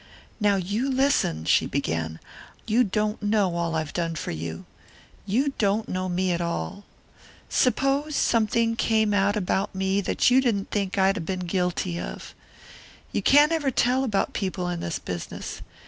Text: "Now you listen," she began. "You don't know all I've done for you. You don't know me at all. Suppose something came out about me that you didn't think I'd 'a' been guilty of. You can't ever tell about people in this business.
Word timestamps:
"Now 0.39 0.55
you 0.55 0.89
listen," 0.89 1.45
she 1.45 1.67
began. 1.67 2.19
"You 2.65 2.83
don't 2.83 3.21
know 3.21 3.55
all 3.55 3.75
I've 3.75 3.93
done 3.93 4.15
for 4.15 4.31
you. 4.31 4.65
You 5.27 5.53
don't 5.59 5.87
know 5.87 6.09
me 6.09 6.31
at 6.31 6.41
all. 6.41 6.85
Suppose 7.49 8.15
something 8.15 8.75
came 8.75 9.13
out 9.13 9.35
about 9.37 9.75
me 9.75 10.01
that 10.01 10.31
you 10.31 10.41
didn't 10.41 10.71
think 10.71 10.97
I'd 10.97 11.17
'a' 11.17 11.21
been 11.21 11.41
guilty 11.41 11.99
of. 11.99 12.33
You 13.11 13.21
can't 13.21 13.51
ever 13.51 13.69
tell 13.69 14.03
about 14.03 14.33
people 14.33 14.69
in 14.69 14.79
this 14.79 14.97
business. 14.97 15.61